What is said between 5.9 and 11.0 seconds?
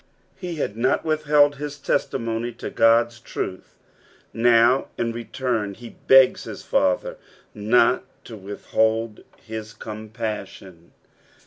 begs his i'ather not to withhold his compaauon.